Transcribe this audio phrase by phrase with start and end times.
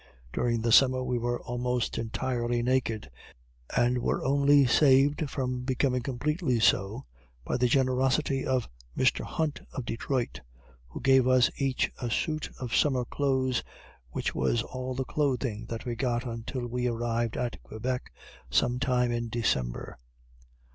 [0.33, 3.11] During the summer we were almost entirely naked;
[3.77, 7.05] and were only saved from becoming completely so
[7.45, 8.67] by the generosity of
[8.97, 9.23] Mr.
[9.23, 10.41] Hunt of Detroit,
[10.87, 13.61] who gave us each a suit of summer clothes;
[14.09, 18.11] which was all the clothing that we got until after we arrived at Quebec,
[18.49, 19.99] sometime in December.